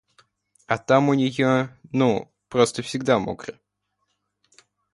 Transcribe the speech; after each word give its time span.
А 0.65 0.79
там 0.79 1.09
у 1.09 1.13
нее, 1.13 1.77
ну, 1.91 2.27
просто 2.49 2.81
всегда 2.81 3.19
мокро. 3.19 3.53